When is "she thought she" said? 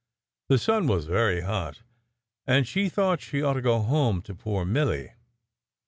2.67-3.43